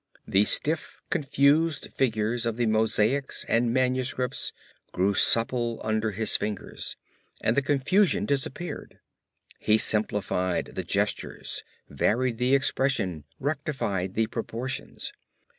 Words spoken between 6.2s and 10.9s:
fingers and the confusion disappeared. He simplified the